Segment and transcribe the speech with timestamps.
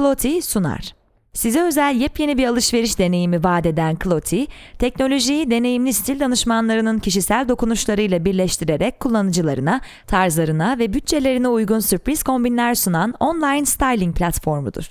[0.00, 0.94] Cloti sunar.
[1.32, 4.46] Size özel yepyeni bir alışveriş deneyimi vaat eden Cloti,
[4.78, 13.14] teknolojiyi deneyimli stil danışmanlarının kişisel dokunuşlarıyla birleştirerek kullanıcılarına, tarzlarına ve bütçelerine uygun sürpriz kombinler sunan
[13.20, 14.90] online styling platformudur.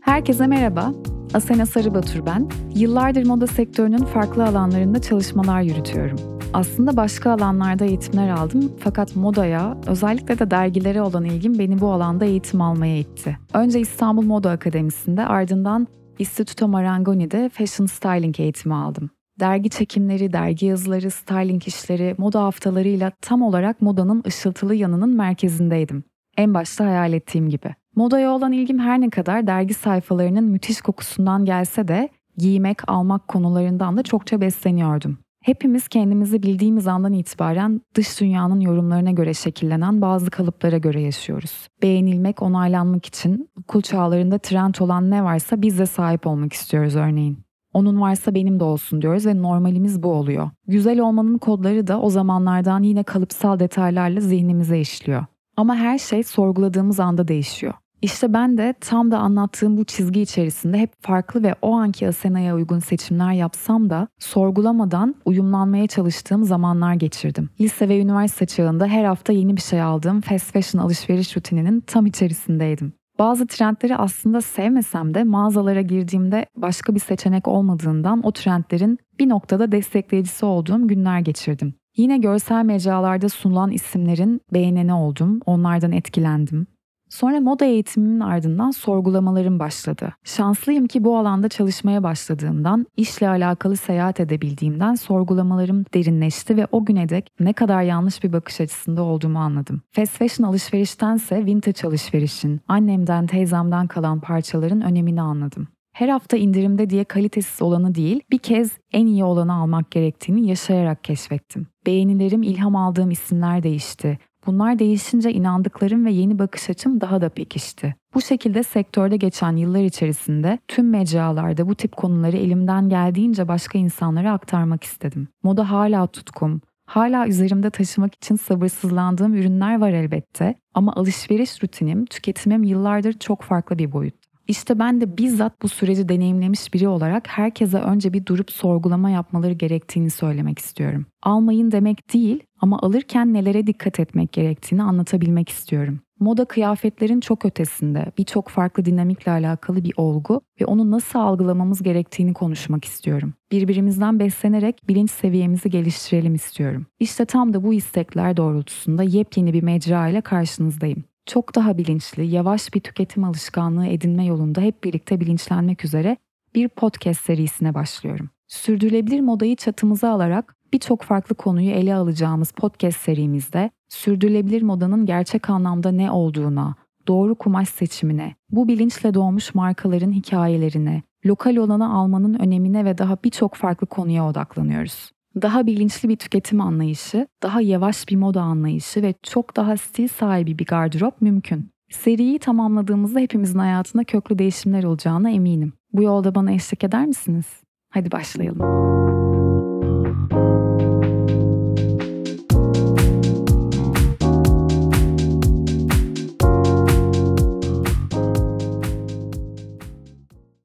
[0.00, 0.92] Herkese merhaba.
[1.34, 2.48] Asena Sarıbatur ben.
[2.74, 6.35] Yıllardır moda sektörünün farklı alanlarında çalışmalar yürütüyorum.
[6.56, 12.24] Aslında başka alanlarda eğitimler aldım fakat modaya, özellikle de dergilere olan ilgim beni bu alanda
[12.24, 13.38] eğitim almaya itti.
[13.54, 15.86] Önce İstanbul Moda Akademisi'nde ardından
[16.18, 19.10] Istituto Marangoni'de Fashion Styling eğitimi aldım.
[19.40, 26.04] Dergi çekimleri, dergi yazıları, styling işleri, moda haftalarıyla tam olarak modanın ışıltılı yanının merkezindeydim.
[26.36, 27.74] En başta hayal ettiğim gibi.
[27.96, 33.96] Modaya olan ilgim her ne kadar dergi sayfalarının müthiş kokusundan gelse de giymek, almak konularından
[33.96, 35.18] da çokça besleniyordum.
[35.46, 41.68] Hepimiz kendimizi bildiğimiz andan itibaren dış dünyanın yorumlarına göre şekillenen bazı kalıplara göre yaşıyoruz.
[41.82, 47.38] Beğenilmek, onaylanmak için okul çağlarında trend olan ne varsa biz de sahip olmak istiyoruz örneğin.
[47.72, 50.50] Onun varsa benim de olsun diyoruz ve normalimiz bu oluyor.
[50.68, 55.24] Güzel olmanın kodları da o zamanlardan yine kalıpsal detaylarla zihnimize işliyor.
[55.56, 57.74] Ama her şey sorguladığımız anda değişiyor.
[58.02, 62.54] İşte ben de tam da anlattığım bu çizgi içerisinde hep farklı ve o anki Asena'ya
[62.54, 67.50] uygun seçimler yapsam da sorgulamadan uyumlanmaya çalıştığım zamanlar geçirdim.
[67.60, 72.06] Lise ve üniversite çağında her hafta yeni bir şey aldığım fast fashion alışveriş rutininin tam
[72.06, 72.92] içerisindeydim.
[73.18, 79.72] Bazı trendleri aslında sevmesem de mağazalara girdiğimde başka bir seçenek olmadığından o trendlerin bir noktada
[79.72, 81.74] destekleyicisi olduğum günler geçirdim.
[81.96, 86.66] Yine görsel mecralarda sunulan isimlerin beğeneni oldum, onlardan etkilendim.
[87.08, 90.12] Sonra moda eğitimimin ardından sorgulamalarım başladı.
[90.24, 97.08] Şanslıyım ki bu alanda çalışmaya başladığımdan, işle alakalı seyahat edebildiğimden sorgulamalarım derinleşti ve o güne
[97.08, 99.82] dek ne kadar yanlış bir bakış açısında olduğumu anladım.
[99.92, 105.68] Fast fashion alışveriştense vintage alışverişin, annemden, teyzemden kalan parçaların önemini anladım.
[105.92, 111.04] Her hafta indirimde diye kalitesiz olanı değil, bir kez en iyi olanı almak gerektiğini yaşayarak
[111.04, 111.66] keşfettim.
[111.86, 114.18] Beğenilerim, ilham aldığım isimler değişti.
[114.46, 117.94] Bunlar değişince inandıklarım ve yeni bakış açım daha da pekişti.
[118.14, 124.32] Bu şekilde sektörde geçen yıllar içerisinde tüm mecralarda bu tip konuları elimden geldiğince başka insanlara
[124.32, 125.28] aktarmak istedim.
[125.42, 132.62] Moda hala tutkum, Hala üzerimde taşımak için sabırsızlandığım ürünler var elbette ama alışveriş rutinim, tüketimim
[132.62, 134.25] yıllardır çok farklı bir boyut.
[134.48, 139.52] İşte ben de bizzat bu süreci deneyimlemiş biri olarak herkese önce bir durup sorgulama yapmaları
[139.52, 141.06] gerektiğini söylemek istiyorum.
[141.22, 146.00] Almayın demek değil ama alırken nelere dikkat etmek gerektiğini anlatabilmek istiyorum.
[146.20, 152.34] Moda kıyafetlerin çok ötesinde birçok farklı dinamikle alakalı bir olgu ve onu nasıl algılamamız gerektiğini
[152.34, 153.34] konuşmak istiyorum.
[153.52, 156.86] Birbirimizden beslenerek bilinç seviyemizi geliştirelim istiyorum.
[157.00, 162.74] İşte tam da bu istekler doğrultusunda yepyeni bir mecra ile karşınızdayım çok daha bilinçli, yavaş
[162.74, 166.16] bir tüketim alışkanlığı edinme yolunda hep birlikte bilinçlenmek üzere
[166.54, 168.30] bir podcast serisine başlıyorum.
[168.48, 175.92] Sürdürülebilir modayı çatımıza alarak birçok farklı konuyu ele alacağımız podcast serimizde sürdürülebilir modanın gerçek anlamda
[175.92, 176.74] ne olduğuna,
[177.08, 183.54] doğru kumaş seçimine, bu bilinçle doğmuş markaların hikayelerine, lokal olanı almanın önemine ve daha birçok
[183.54, 189.56] farklı konuya odaklanıyoruz daha bilinçli bir tüketim anlayışı, daha yavaş bir moda anlayışı ve çok
[189.56, 191.70] daha stil sahibi bir gardırop mümkün.
[191.90, 195.72] Seriyi tamamladığımızda hepimizin hayatında köklü değişimler olacağına eminim.
[195.92, 197.46] Bu yolda bana eşlik eder misiniz?
[197.90, 199.25] Hadi başlayalım.